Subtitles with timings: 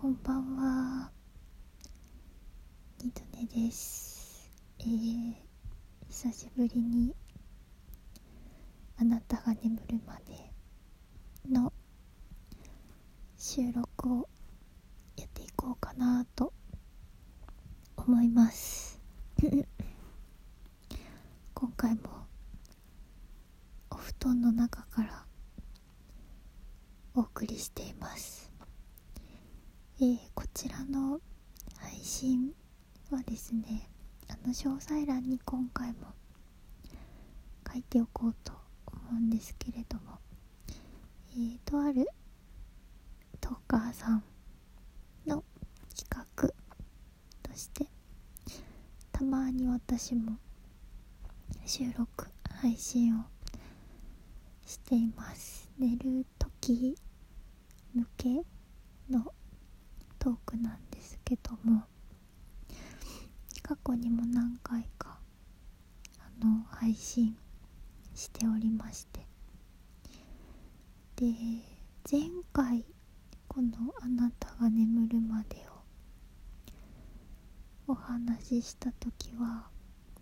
[0.00, 1.10] こんばんは。
[3.02, 4.50] 二度寝です。
[4.78, 5.34] えー、
[6.08, 7.14] 久しぶりに
[8.96, 10.50] あなたが眠るまで
[11.52, 11.70] の
[13.36, 14.28] 収録を
[15.18, 16.54] やっていこうかなと
[17.98, 18.98] 思います。
[21.52, 22.00] 今回も
[23.90, 25.26] お布団の中から
[27.14, 28.49] お送りしています。
[30.02, 31.20] えーこちらの
[31.76, 32.52] 配信
[33.10, 33.90] はですね
[34.28, 36.14] あの詳細欄に今回も
[37.70, 38.54] 書いておこうと
[38.86, 40.18] 思うんですけれども
[41.32, 42.06] えー、とある
[43.42, 44.22] トーカーさん
[45.26, 45.44] の
[45.94, 46.48] 企画
[47.42, 47.86] として
[49.12, 50.38] たまに私も
[51.66, 52.26] 収録
[52.62, 53.24] 配信を
[54.64, 55.68] しています。
[55.78, 56.96] 寝る時
[57.94, 58.28] 向け
[59.10, 59.32] の
[60.20, 61.82] トークなんですけども
[63.62, 65.18] 過去にも何回か
[66.18, 67.36] あの配信
[68.14, 69.26] しておりまして。
[71.16, 71.26] で
[72.10, 72.20] 前
[72.52, 72.84] 回
[73.48, 75.66] この「あなたが眠るまで」
[77.86, 79.68] をお話しした時は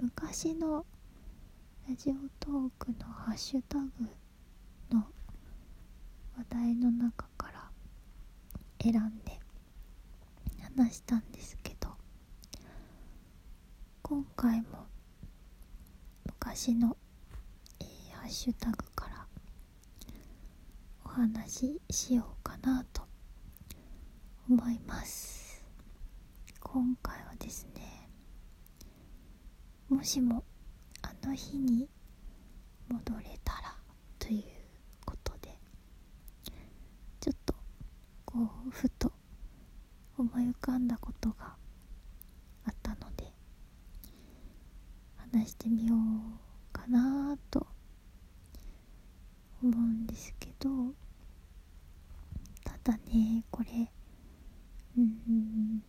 [0.00, 0.86] 昔の
[1.88, 3.88] ラジオトークのハッシュタグ
[4.90, 5.06] の
[6.36, 7.70] 話題の中から
[8.80, 9.35] 選んで
[10.76, 11.88] 話したんですけど
[14.02, 14.86] 今回も
[16.26, 16.96] 昔の、
[17.80, 19.26] えーハッシュタグから
[21.04, 23.02] お話ししようかなと
[24.50, 25.62] 思います。
[26.60, 28.08] 今回はですね
[29.88, 30.42] もしも
[31.02, 31.88] あの日に
[32.88, 33.74] 戻れたら
[34.18, 34.42] という
[35.04, 35.56] ことで
[37.20, 37.54] ちょっと
[38.24, 38.95] こうふと
[40.18, 41.54] 思い浮かんだことが
[42.64, 43.32] あったので
[45.16, 45.98] 話してみよう
[46.72, 47.66] かなと
[49.62, 50.68] 思うんですけど
[52.64, 53.90] ただねこれ
[54.96, 55.82] うん、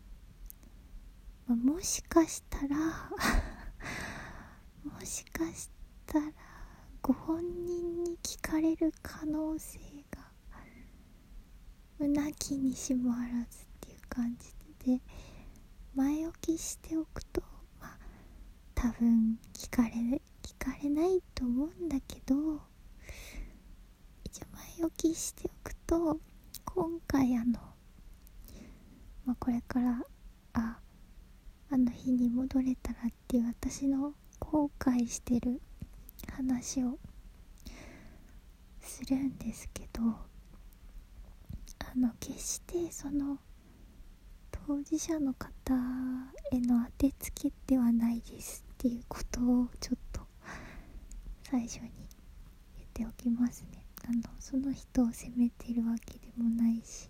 [1.48, 2.76] まあ、もしかしたら
[4.84, 5.70] もしかし
[6.06, 6.34] たら
[7.02, 9.80] ご本人に聞かれる可能性
[10.12, 10.30] が
[12.00, 13.67] うなきにしもあらず
[14.18, 14.48] 感じ
[14.98, 15.00] で
[15.94, 17.44] 前置きしておくと
[17.80, 17.98] まあ
[18.74, 19.92] 多分聞かれ
[20.42, 22.36] 聞かれないと思うんだけど
[24.26, 24.46] 一応
[24.80, 26.20] 前置きしておくと
[26.66, 27.60] 今回あの、
[29.24, 30.04] まあ、これから
[30.54, 30.80] あ
[31.70, 35.62] あの日に戻れたらっていう私の後悔してる
[36.36, 36.98] 話を
[38.82, 43.38] するんですけどあの決してその
[44.68, 45.50] 当事者の方
[46.52, 50.20] への当てつけではないですっていうことをちょっと
[51.50, 51.92] 最初に
[52.76, 53.86] 言っておきますね。
[54.04, 57.10] あのその人を責めてるわけでもないし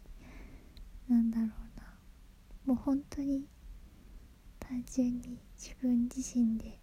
[1.10, 1.54] なんだろうな。
[2.68, 3.48] もう本当に
[4.60, 6.80] 単純に自分自身で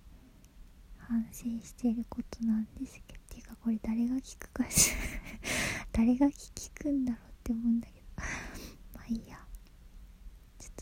[0.99, 4.65] 反省してることなんですけどていうかこれ誰が聞くか
[5.93, 8.07] 誰が聞くんだろうって思うんだけど。
[8.93, 9.44] まあいいや。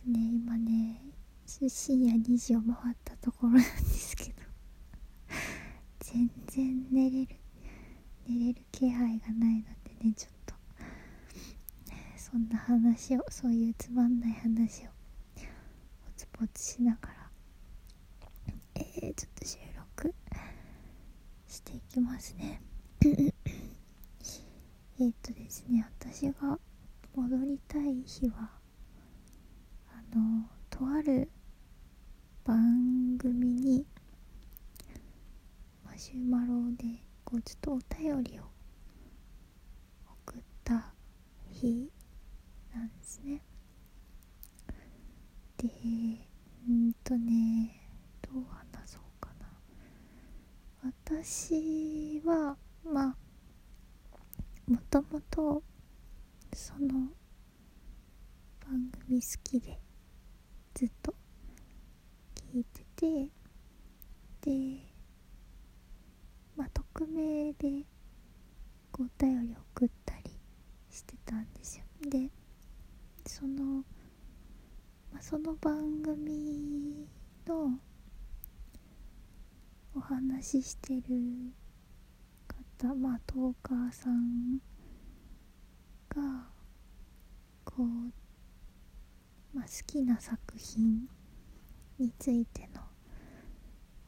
[0.04, 1.00] とね今ね
[1.46, 4.42] 深夜2時を回ったところなんですけど。
[6.00, 7.36] 全然寝れる
[8.26, 10.54] 寝れる気配がないのでねちょっと、
[12.16, 14.90] そんな話をそういうつまんない話を
[15.36, 17.30] ポツポツしながら
[18.74, 20.14] えー、ちょっと収録
[21.46, 22.60] していきますね。
[25.00, 26.58] えっとですね私が
[27.14, 28.61] 戻りたい日は
[30.14, 31.30] のとある
[32.44, 33.86] 番組に
[35.84, 38.42] マシュマロでこうちょっとお便りを
[40.24, 40.92] 送った
[41.50, 41.90] 日
[42.74, 43.42] なんですね。
[45.56, 45.68] で
[46.68, 47.88] うんとね
[48.22, 49.46] どう話そうかな。
[50.82, 53.16] 私はまあ
[54.66, 55.62] もともと
[56.52, 56.88] その
[58.64, 59.78] 番組好きで。
[60.74, 61.14] ずっと
[62.52, 63.28] 聞いてて
[64.40, 64.78] で
[66.56, 67.84] まあ匿名で
[68.90, 70.30] こうお便り送ったり
[70.90, 71.84] してたんですよ。
[72.08, 72.30] で
[73.26, 73.84] その、
[75.12, 77.06] まあ、その番組
[77.46, 77.78] の
[79.94, 81.02] お話ししてる
[82.80, 84.58] 方まあトーカーさん
[86.08, 86.48] が
[87.64, 88.21] こう
[89.60, 91.06] 好きな作品
[91.98, 92.80] についての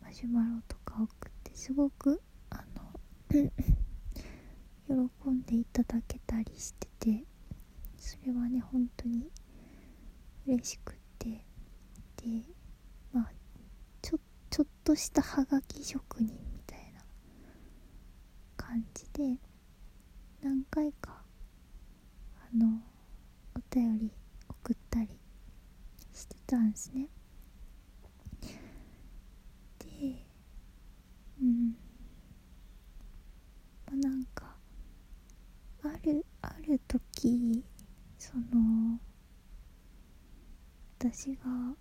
[0.03, 3.01] マシュマロとか送ってすごくあの
[5.23, 7.25] 喜んでいただけたりしてて
[7.99, 9.31] それはね本当に
[10.47, 11.05] 嬉しくって。
[12.25, 12.43] で
[13.13, 13.31] まあ
[14.01, 14.19] ちょ
[14.51, 17.03] ちょっとしたハガキ職人みたいな
[18.57, 19.39] 感じで
[20.43, 21.23] 何回か
[22.39, 22.81] あの
[23.55, 24.11] お便り
[24.49, 25.09] 送ったり
[26.15, 27.09] してたんですね
[29.79, 29.87] で
[31.43, 31.77] うん
[33.87, 34.57] まあなんか
[35.83, 36.55] あるあ
[37.25, 37.65] る時
[38.19, 38.99] その
[40.99, 41.75] 私が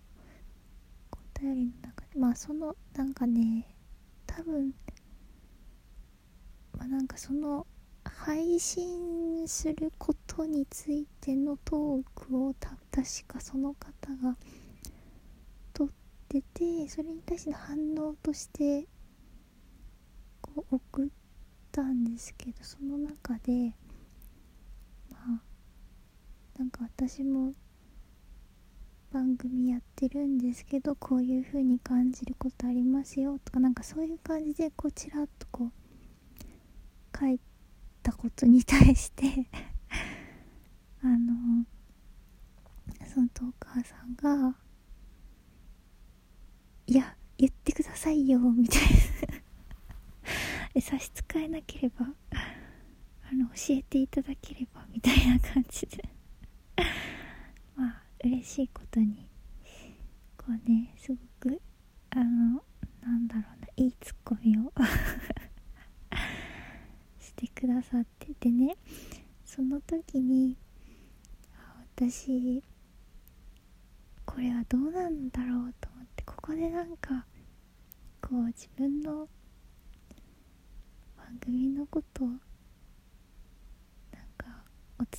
[1.12, 3.66] お便りの中でまあそのなんかね
[4.26, 4.74] 多分
[6.76, 7.66] まあなんかその
[8.04, 13.90] 配信することについてのトークをた確かその方
[14.22, 14.36] が
[15.72, 15.92] 取っ
[16.28, 18.86] ててそれに対しての反応として
[20.40, 21.08] こう送っ
[21.72, 23.74] たんですけどその中で
[26.58, 27.52] なんか私も
[29.12, 37.40] 番組やってるんですけどこういう風に感じることありますよとかなんかそういう感じでこうちらっとこう書い
[38.02, 39.46] たことに対して
[41.02, 41.64] あの
[43.06, 44.56] そのトーカーさんが
[46.86, 48.84] 「いや言ってくださいよ」みたいな。
[50.82, 52.06] 差し支えなければ
[53.22, 56.13] あの教えていただければみたいな感じで。
[58.24, 59.28] 嬉しいことに
[60.38, 61.60] こうねすごく
[62.08, 62.64] あの
[63.02, 64.72] なんだろうないいツッコミを
[67.20, 68.78] してくださっててね
[69.44, 70.56] その時に
[71.96, 72.64] 私
[74.24, 77.26] これはどうなんだろうと思ってここでなんか
[78.22, 79.28] こう自分の
[81.18, 82.28] 番組のことを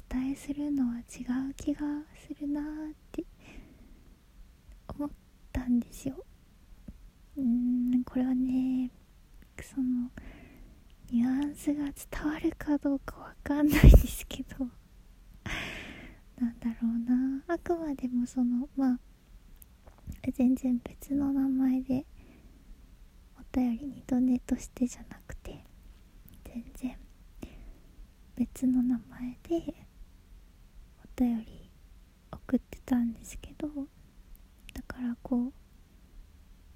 [0.09, 1.81] 伝えするのは違う気が
[2.27, 3.23] するなーって
[4.87, 5.09] 思っ
[5.53, 6.15] たんですよ。
[7.37, 8.91] うーんこれはね
[9.61, 10.11] その
[11.09, 14.67] ニュアンスが伝わるかどうかわかんないですけど。
[16.37, 17.43] なんだろうな。
[17.47, 18.99] あくまでもそのまあ
[20.33, 22.05] 全然別の名前で
[23.39, 25.63] お便りにドネとしてじゃなくて
[26.43, 26.97] 全然
[28.35, 29.84] 別の名前で
[31.15, 31.71] 便り
[32.31, 33.67] 送ってたんですけど
[34.73, 35.53] だからこう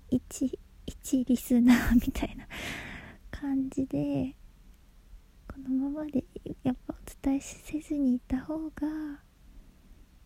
[0.10, 2.48] 一一リスナーみたいな
[3.30, 4.36] 感じで
[5.48, 6.24] このままで
[6.64, 8.88] やっぱお伝えせずにいた方が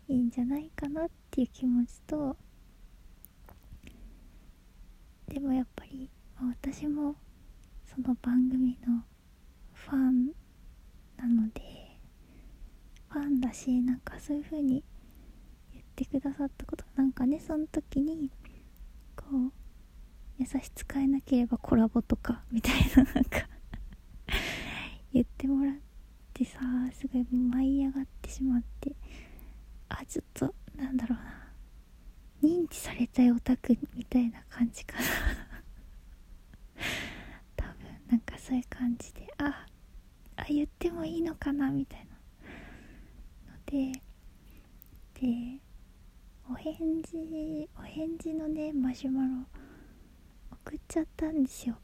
[0.08, 2.38] いいんじゃないかなっていう気持ちと
[5.34, 7.16] でもやっぱり、私も
[7.86, 9.04] その番組の
[9.74, 10.28] ファン
[11.18, 11.73] なので
[13.14, 14.84] ファンだしなんかそういう風に
[15.72, 16.84] 言ってくださったこと。
[16.96, 18.32] なんかねその時に
[19.16, 19.52] こう
[20.40, 23.48] 優しく使えなければコラボとかみたいななんか
[25.14, 25.76] 言ってもらっ
[26.34, 26.60] てさ
[26.92, 28.96] すごい舞い上がってしまって
[29.90, 31.44] あちょっとなんだろうな。
[32.42, 35.04] 認知されたいオタクみたいな感じかな。
[37.56, 37.74] 多分
[38.10, 39.66] なんかそういう感じであ
[40.36, 42.13] あ言ってもいいのかなみたいな。
[43.74, 43.92] の
[45.20, 45.60] で
[46.48, 49.30] お返事お返事のねマシュマロ
[50.52, 51.76] 送っちゃったんですよ。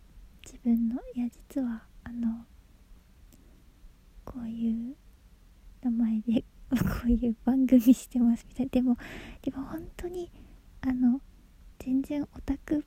[0.46, 2.46] 自分のいや実はあの
[4.24, 4.96] こういう
[5.82, 8.70] 名前で こういう番組してますみたいな。
[8.70, 8.98] でも
[9.42, 10.32] でも本当に
[10.82, 11.20] あの
[11.80, 12.86] 全然オタク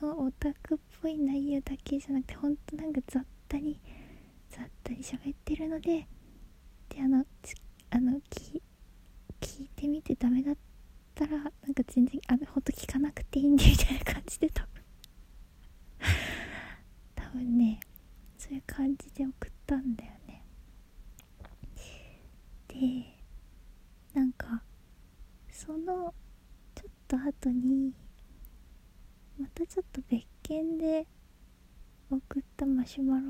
[0.00, 3.78] のオタクっぽい内容だけじゃなくて本当なんか雑多に
[4.48, 6.06] 雑多に喋ってるので
[6.88, 7.26] であの
[7.94, 8.60] あの聞
[9.40, 10.54] 聞いてみてダメだっ
[11.14, 11.42] たらなん
[11.74, 14.82] か全然あのほんと聞かなくていいんでみたいな感じで多分。
[17.14, 17.80] 多分ね
[18.38, 20.44] そういう感じで送ったんだよね。
[22.68, 22.78] で
[24.14, 24.62] なんか
[25.50, 26.14] その
[26.74, 27.92] ちょっと後に
[29.38, 31.06] またちょっと別件で
[32.10, 33.22] 送ったマシュマロ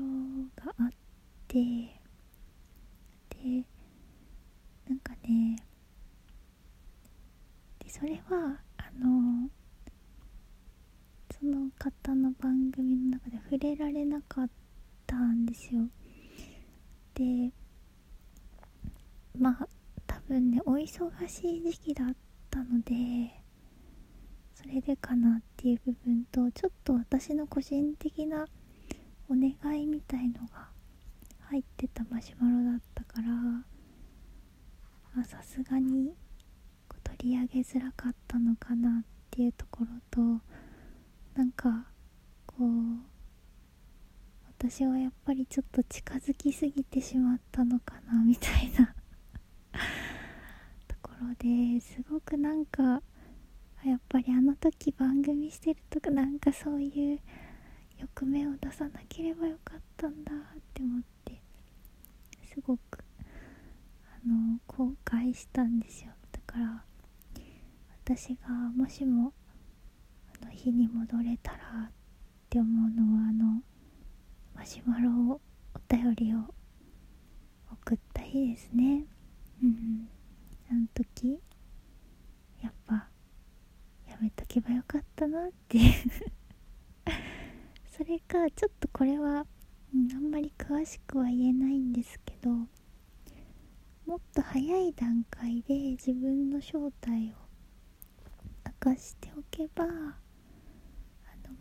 [0.55, 0.89] があっ
[1.47, 1.59] て
[3.29, 3.65] で
[4.87, 5.55] なんかね
[7.79, 9.51] でそれはあの
[11.39, 14.49] その方の番組の中で触れられなかっ
[15.05, 15.83] たんですよ。
[17.13, 17.51] で
[19.37, 19.67] まあ
[20.07, 22.15] 多分ねお忙しい時期だっ
[22.49, 23.39] たので
[24.55, 28.47] それでかなっていう部分とちょっと私の個人的な
[29.29, 30.67] お願いみたいのが
[31.41, 33.21] 入ってたマシュマロだったか
[35.15, 36.15] らさすがに
[37.17, 40.19] 取り上げづらかったのかなっていうところと
[41.35, 41.85] なんか
[42.45, 43.13] こう
[44.59, 48.95] 私はやっぱりちょっと近づきすぎてしまったのかなみたいな
[50.87, 53.01] ところですごくなんか
[53.83, 57.19] やっぱりあの時番組してるとかなんかそういう
[57.99, 60.35] 欲目を出さなければよかったんだっ
[60.73, 61.41] て思って
[62.45, 62.99] すごく
[64.05, 66.11] あの後悔したんですよ。
[66.31, 66.85] だから
[68.05, 69.31] 私がもしも
[70.41, 71.57] あの日に戻れたら
[71.87, 71.91] っ
[72.49, 73.61] て思うのはあの
[74.53, 75.41] マシュマロを
[75.73, 76.39] お便りを
[77.71, 79.05] 送った日ですね。
[79.63, 80.09] うん
[80.69, 81.39] あの時
[82.61, 83.07] やっぱ
[84.05, 85.93] やめとけばよかったなっていう。
[87.97, 89.45] それかちょっとこれは、
[89.95, 97.42] うん、あんまり詳しくは言えないんですけどもっと早い段階で自分の正体を
[98.83, 99.87] かしておけばあ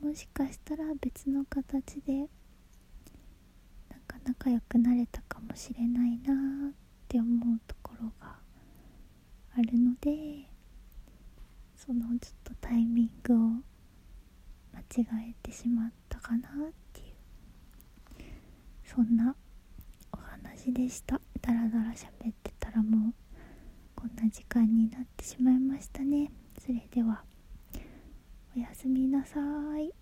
[0.02, 2.28] のもしかしたら別の形でなん
[4.08, 6.72] か仲良くなれたかもしれないなっ
[7.06, 8.34] て思うところが
[9.56, 10.48] あるので
[11.76, 13.38] そのちょっとタイミングを
[14.74, 17.06] 間違えてしまったかなっていう
[18.84, 19.36] そんな
[20.12, 21.20] お話でした。
[21.40, 23.14] だらだら喋ってたらもう
[23.94, 26.32] こんな時間になってしまいましたね。
[26.64, 27.24] それでは
[28.56, 29.40] おやすみなさ
[29.80, 30.01] い。